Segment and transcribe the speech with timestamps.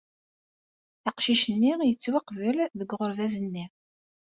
[1.09, 3.65] Aqcic-nni yettwaqbel deg uɣerbaz-nni.